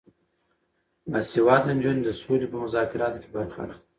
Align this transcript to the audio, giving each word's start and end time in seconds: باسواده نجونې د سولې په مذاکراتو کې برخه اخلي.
باسواده 1.11 1.71
نجونې 1.77 2.01
د 2.03 2.09
سولې 2.21 2.47
په 2.51 2.57
مذاکراتو 2.63 3.21
کې 3.23 3.29
برخه 3.35 3.59
اخلي. 3.67 3.77